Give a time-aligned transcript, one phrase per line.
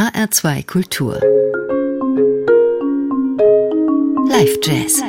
[0.00, 1.20] HR2 Kultur.
[4.30, 5.02] Live Jazz.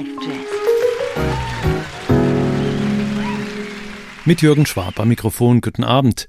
[4.26, 6.28] Mit Jürgen Schwab am Mikrofon, guten Abend.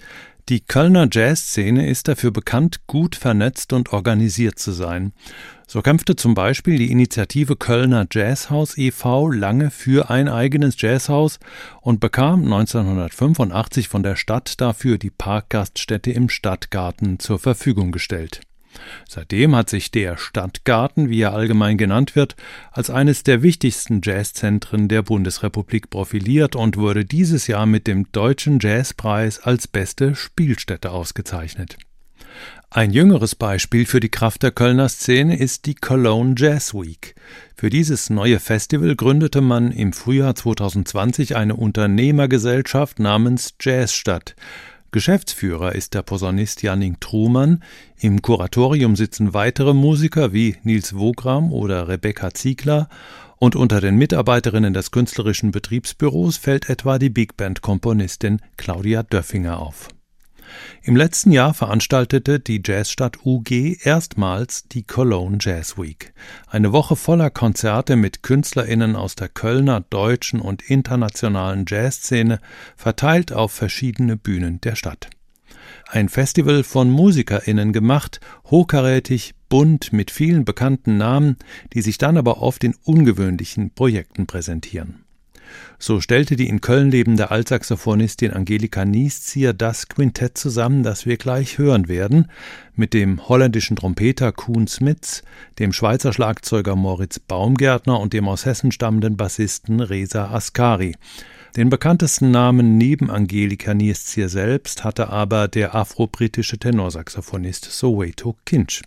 [0.48, 5.12] Die Kölner Jazzszene ist dafür bekannt, gut vernetzt und organisiert zu sein.
[5.66, 9.28] So kämpfte zum Beispiel die Initiative Kölner Jazzhaus e.V.
[9.28, 11.40] lange für ein eigenes Jazzhaus
[11.80, 18.42] und bekam 1985 von der Stadt dafür die Parkgaststätte im Stadtgarten zur Verfügung gestellt.
[19.08, 22.36] Seitdem hat sich der Stadtgarten, wie er allgemein genannt wird,
[22.70, 28.58] als eines der wichtigsten Jazzzentren der Bundesrepublik profiliert und wurde dieses Jahr mit dem Deutschen
[28.60, 31.76] Jazzpreis als beste Spielstätte ausgezeichnet.
[32.74, 37.14] Ein jüngeres Beispiel für die Kraft der Kölner Szene ist die Cologne Jazz Week.
[37.54, 44.34] Für dieses neue Festival gründete man im Frühjahr 2020 eine Unternehmergesellschaft namens Jazzstadt.
[44.92, 47.62] Geschäftsführer ist der Posaunist Janning Trumann.
[47.98, 52.90] Im Kuratorium sitzen weitere Musiker wie Nils Wogram oder Rebecca Ziegler
[53.38, 59.60] und unter den Mitarbeiterinnen des künstlerischen Betriebsbüros fällt etwa die Big Band Komponistin Claudia Döffinger
[59.60, 59.88] auf.
[60.82, 66.12] Im letzten Jahr veranstaltete die Jazzstadt UG erstmals die Cologne Jazz Week.
[66.48, 72.40] Eine Woche voller Konzerte mit KünstlerInnen aus der Kölner, deutschen und internationalen Jazzszene,
[72.76, 75.10] verteilt auf verschiedene Bühnen der Stadt.
[75.88, 81.36] Ein Festival von MusikerInnen gemacht, hochkarätig, bunt, mit vielen bekannten Namen,
[81.74, 85.01] die sich dann aber oft in ungewöhnlichen Projekten präsentieren.
[85.78, 91.58] So stellte die in Köln lebende Altsaxophonistin Angelika Nieszieher das Quintett zusammen, das wir gleich
[91.58, 92.30] hören werden,
[92.74, 95.22] mit dem holländischen Trompeter Kuhn Smits,
[95.58, 100.94] dem Schweizer Schlagzeuger Moritz Baumgärtner und dem aus Hessen stammenden Bassisten Reza Askari.
[101.56, 108.82] Den bekanntesten Namen neben Angelika Nieszieher selbst hatte aber der afro-britische Tenorsaxophonist Soweto Kinch.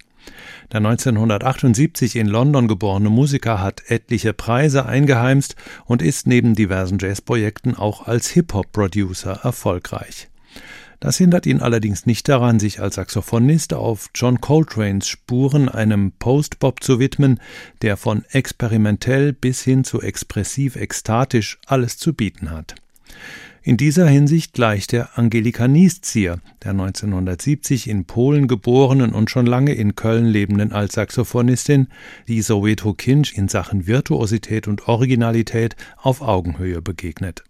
[0.71, 7.75] Der 1978 in London geborene Musiker hat etliche Preise eingeheimst und ist neben diversen Jazzprojekten
[7.75, 10.29] auch als Hip-Hop-Producer erfolgreich.
[10.99, 16.81] Das hindert ihn allerdings nicht daran, sich als Saxophonist auf John Coltranes Spuren einem Post-Bop
[16.81, 17.39] zu widmen,
[17.81, 22.75] der von experimentell bis hin zu expressiv ekstatisch alles zu bieten hat.
[23.67, 29.73] In dieser Hinsicht gleicht er Angelika Nieszier, der 1970 in Polen geborenen und schon lange
[29.73, 31.87] in Köln lebenden Altsaxophonistin,
[32.27, 37.43] die Soweto Kinch in Sachen Virtuosität und Originalität auf Augenhöhe begegnet.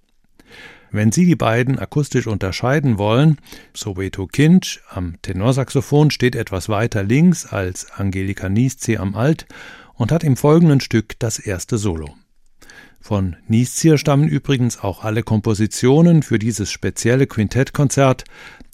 [0.90, 3.38] Wenn Sie die beiden akustisch unterscheiden wollen,
[3.74, 9.48] Soweto Kinch am Tenorsaxophon steht etwas weiter links als Angelika Nieszier am Alt
[9.96, 12.16] und hat im folgenden Stück das erste Solo.
[13.00, 18.24] Von Nieszier stammen übrigens auch alle Kompositionen für dieses spezielle Quintettkonzert,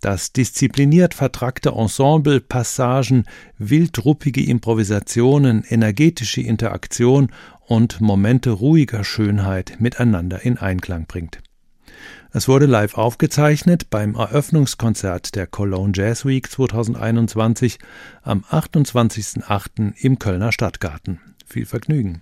[0.02, 3.26] das diszipliniert vertrackte Ensemble, Passagen,
[3.58, 7.32] wildruppige Improvisationen, energetische Interaktion
[7.68, 11.40] und Momente ruhiger Schönheit miteinander in Einklang bringt.
[12.34, 17.78] Es wurde live aufgezeichnet beim Eröffnungskonzert der Cologne Jazz Week 2021
[18.24, 19.94] am 28.08.
[19.98, 21.20] im Kölner Stadtgarten.
[21.46, 22.22] Viel Vergnügen.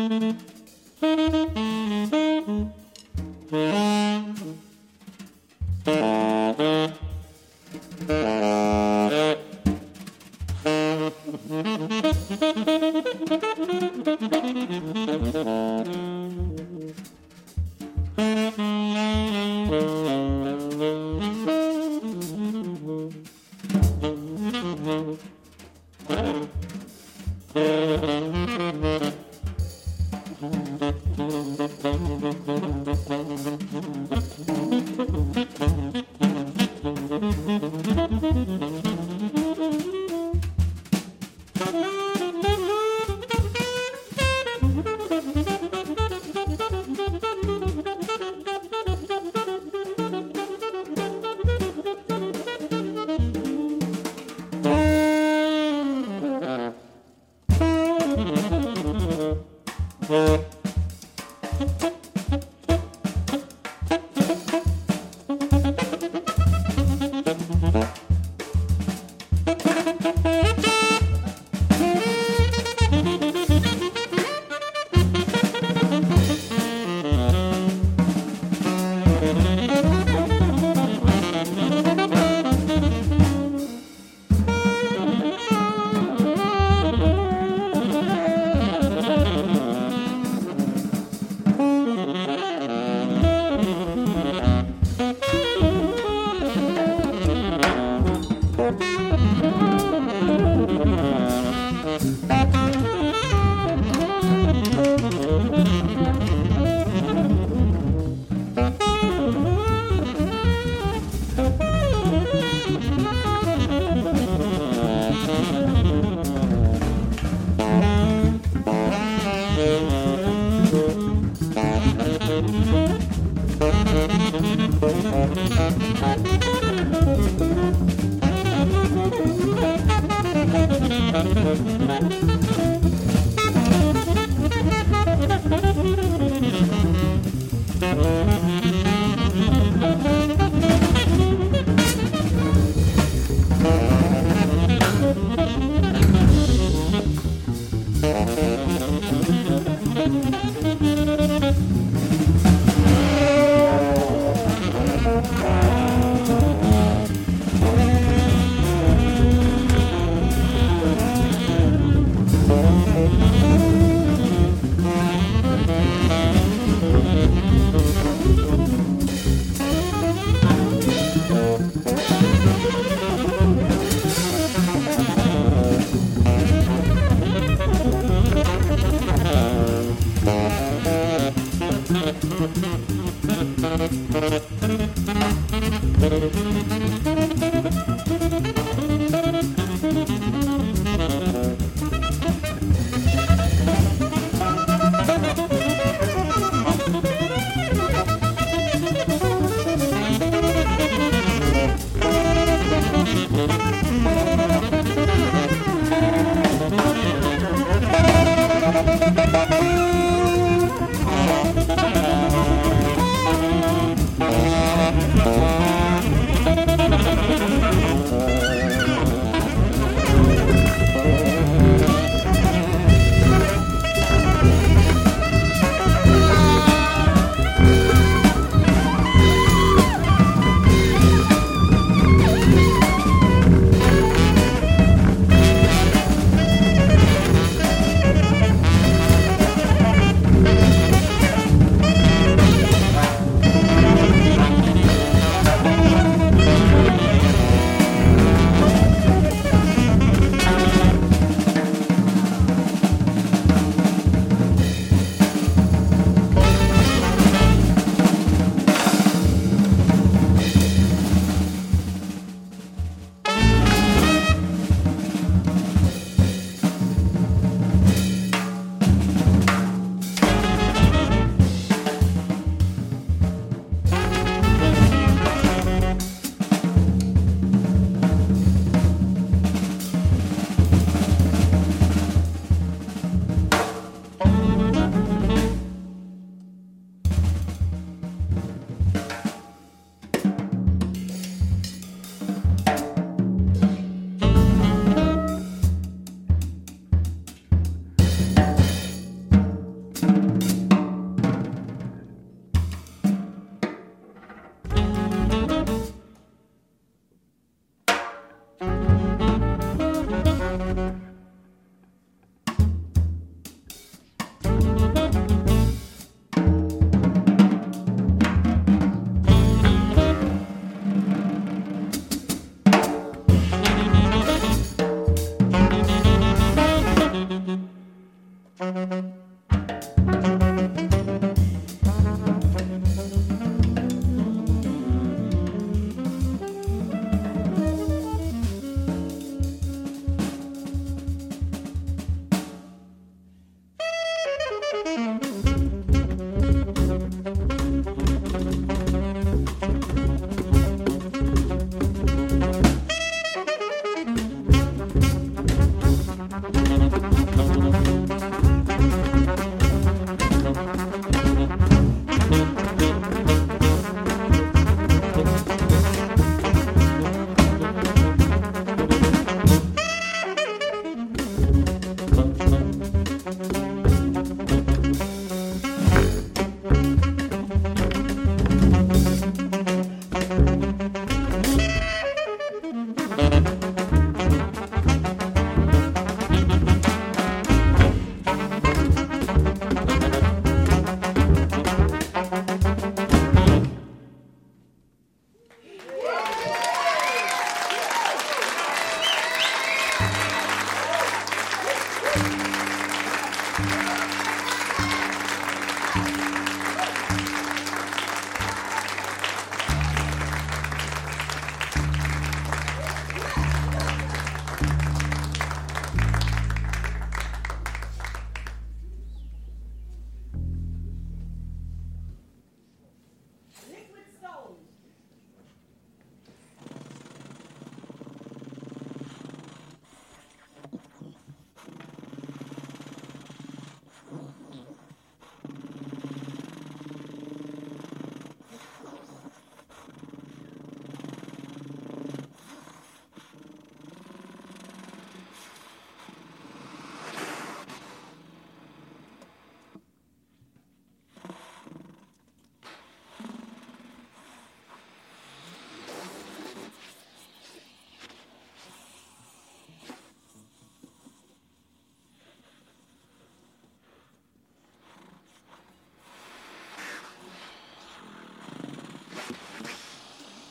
[0.00, 0.49] Mm-hmm.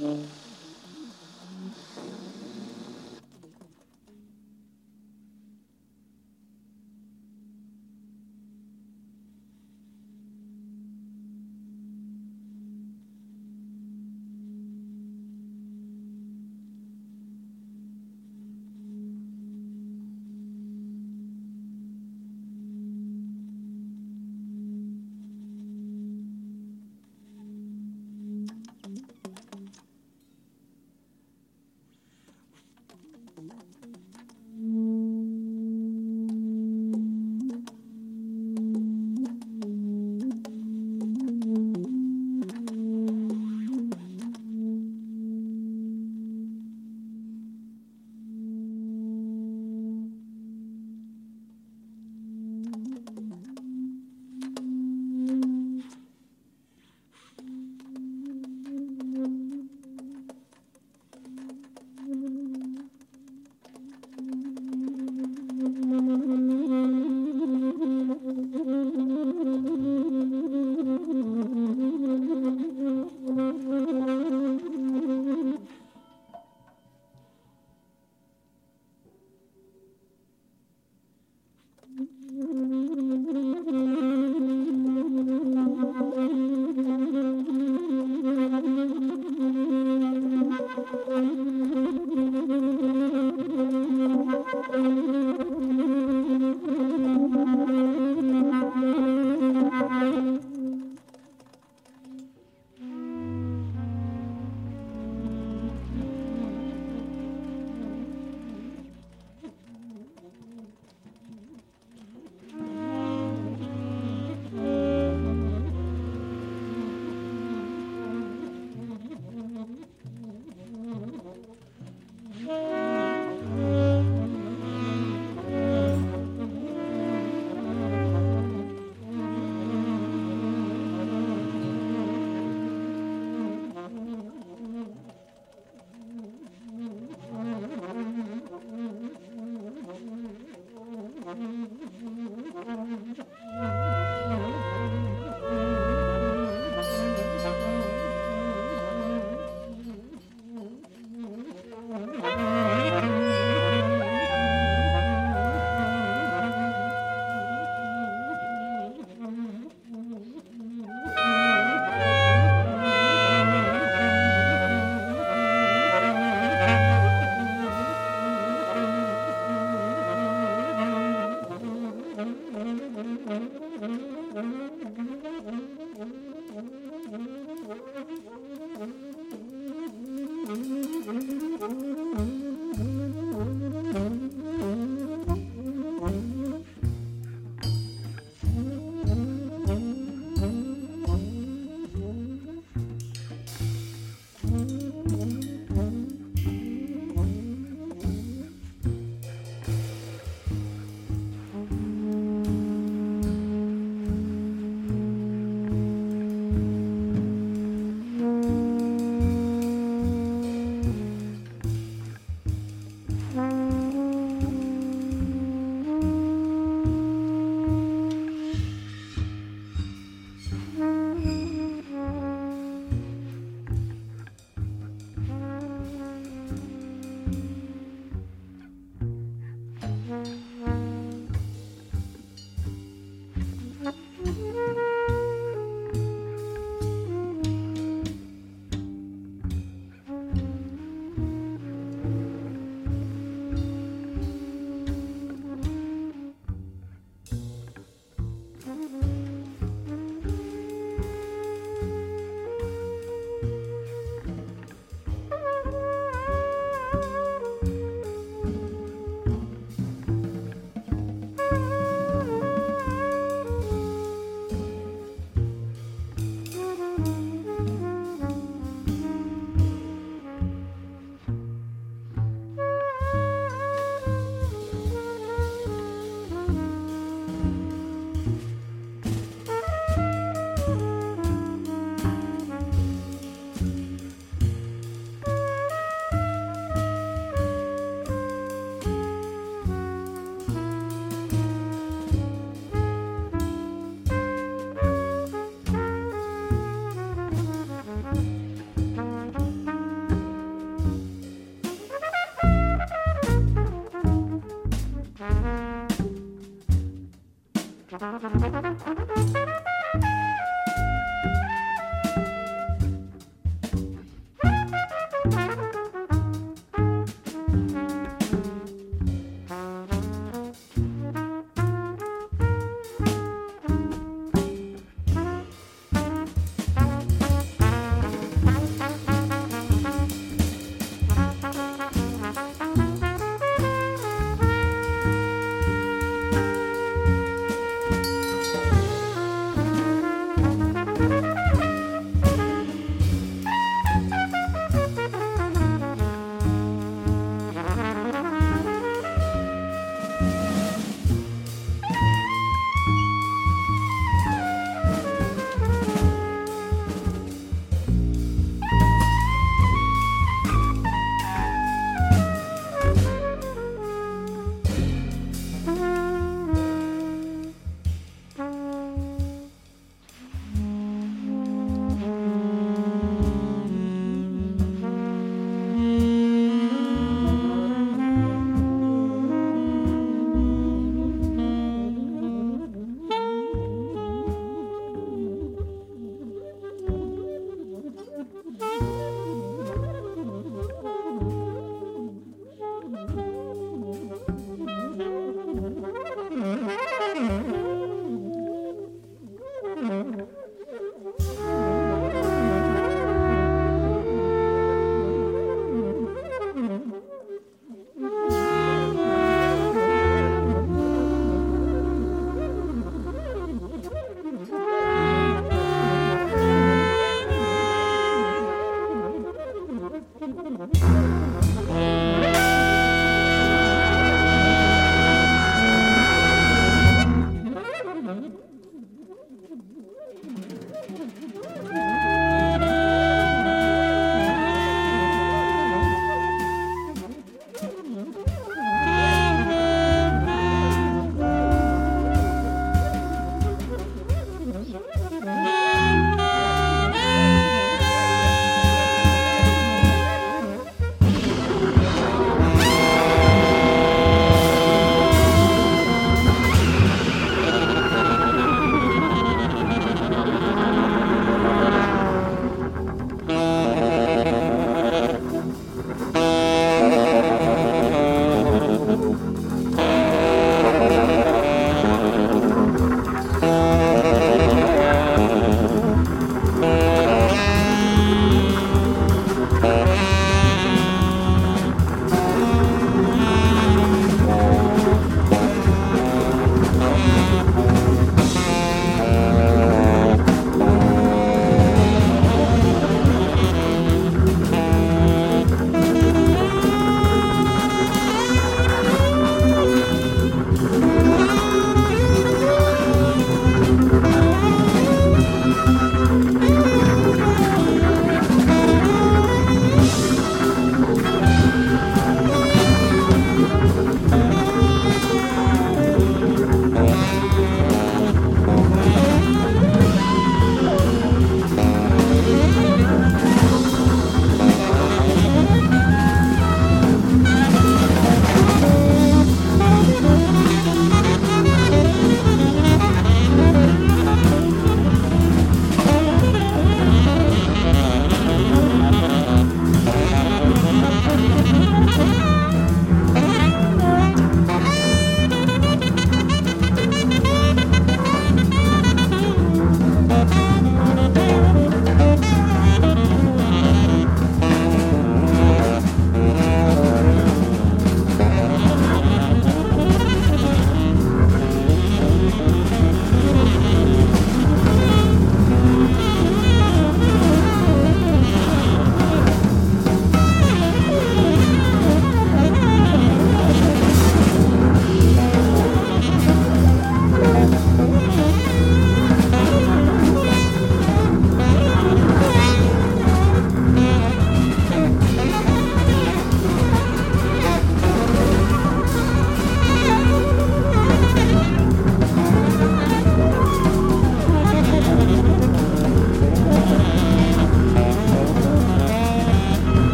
[0.00, 0.39] 음.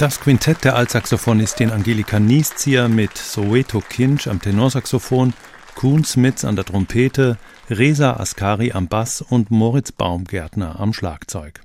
[0.00, 5.34] Das Quintett der Altsaxophonistin Angelika Nieszieher mit Soweto Kinch am Tenorsaxophon,
[5.74, 7.36] Kuhn Smits an der Trompete,
[7.68, 11.60] Reza Askari am Bass und Moritz Baumgärtner am Schlagzeug.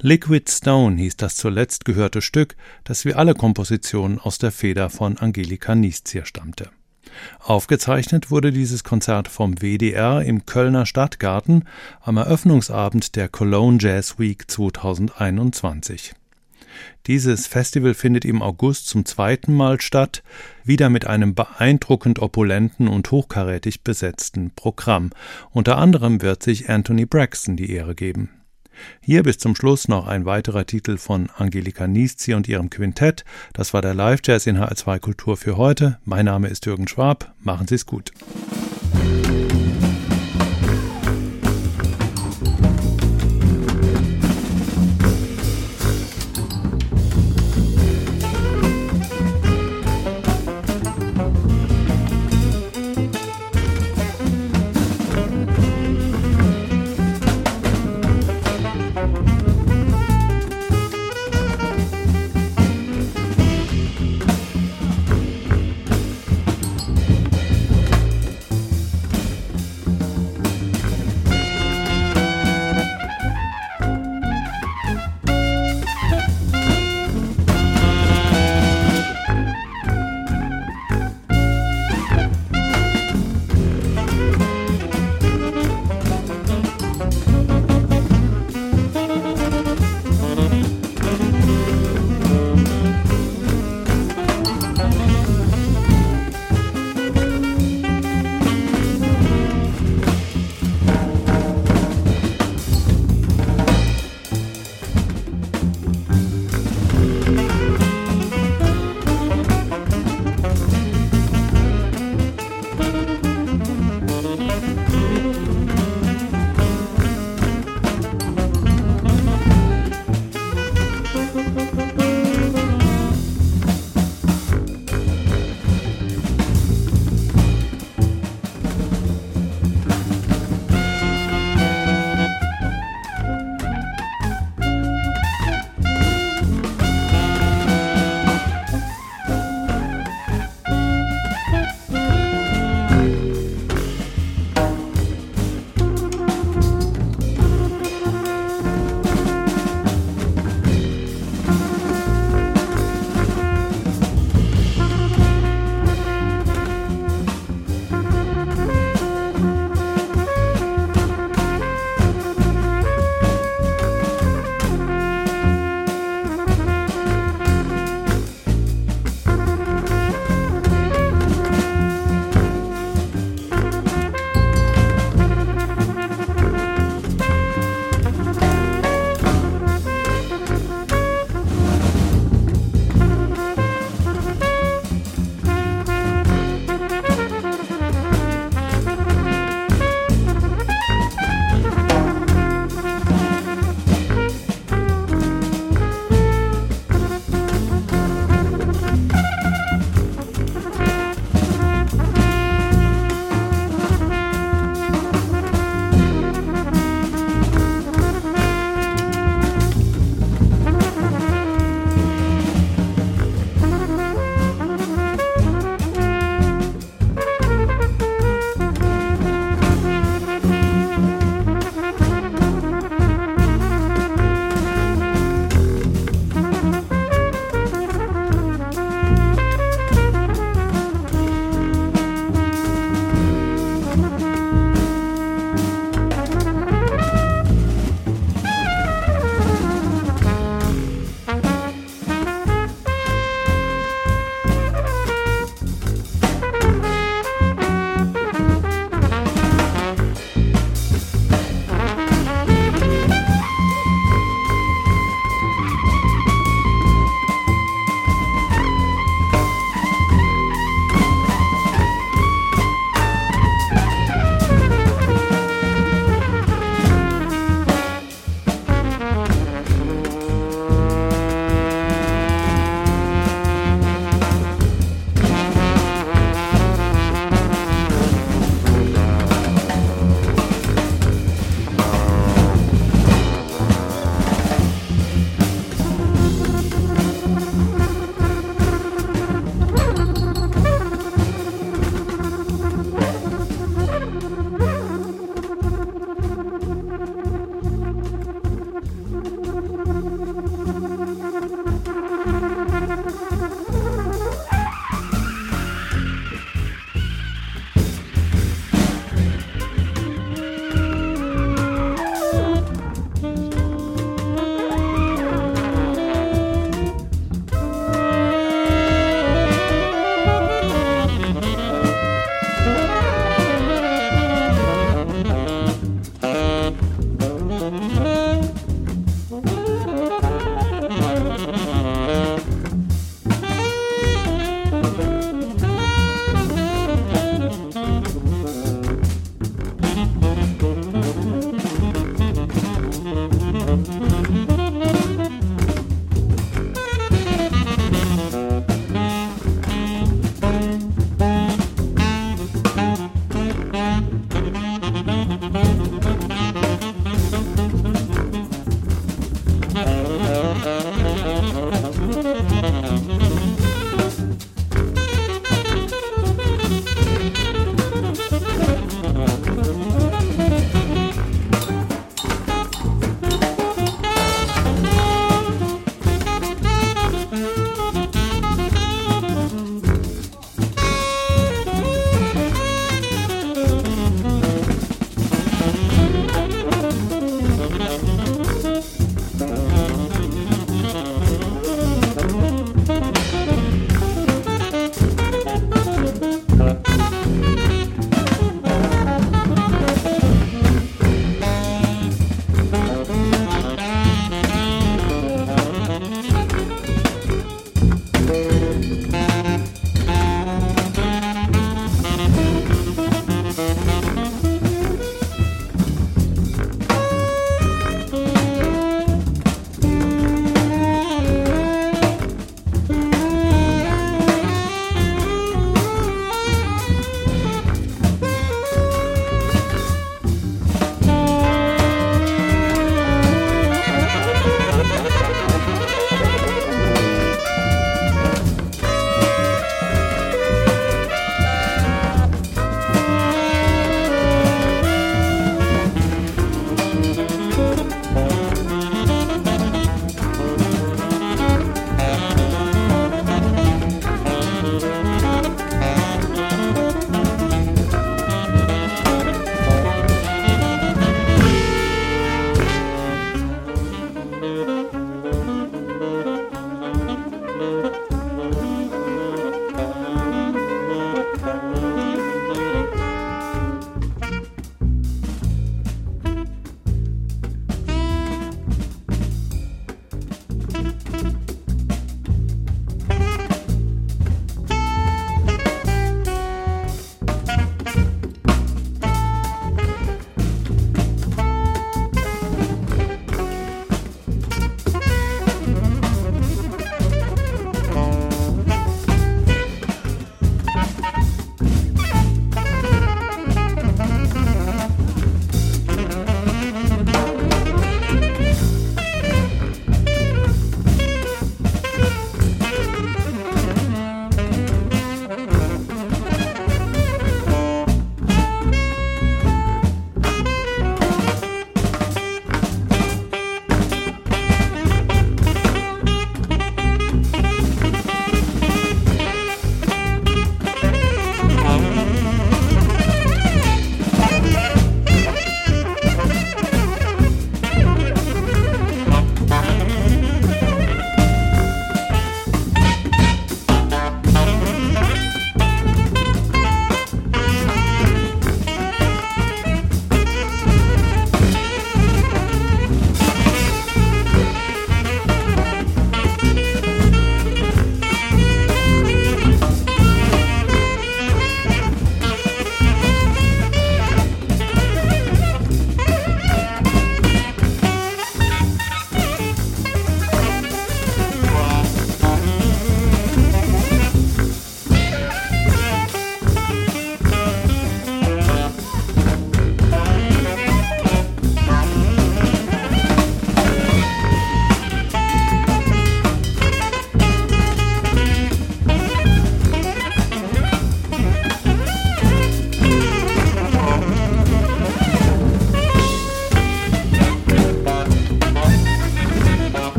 [0.00, 5.18] Liquid Stone hieß das zuletzt gehörte Stück, das wie alle Kompositionen aus der Feder von
[5.18, 6.70] Angelika Nieszieher stammte.
[7.40, 11.64] Aufgezeichnet wurde dieses Konzert vom WDR im Kölner Stadtgarten
[12.00, 16.14] am Eröffnungsabend der Cologne Jazz Week 2021.
[17.06, 20.22] Dieses Festival findet im August zum zweiten Mal statt,
[20.64, 25.10] wieder mit einem beeindruckend opulenten und hochkarätig besetzten Programm.
[25.50, 28.30] Unter anderem wird sich Anthony Braxton die Ehre geben.
[29.02, 33.24] Hier bis zum Schluss noch ein weiterer Titel von Angelika Nieszi und ihrem Quintett.
[33.52, 35.98] Das war der Live-Jazz in HR2 Kultur für heute.
[36.04, 37.34] Mein Name ist Jürgen Schwab.
[37.40, 38.12] Machen Sie es gut.